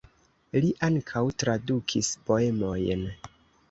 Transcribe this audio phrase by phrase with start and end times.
[0.63, 3.09] Li ankaŭ tradukis poemojn.